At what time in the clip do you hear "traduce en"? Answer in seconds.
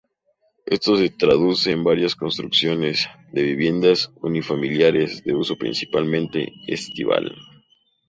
1.11-1.83